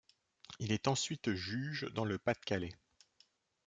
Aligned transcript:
Il 0.57 0.71
est 0.71 0.87
ensuite 0.87 1.31
juge 1.35 1.83
dans 1.93 2.05
le 2.05 2.17
Pas-de-Calais. 2.17 2.73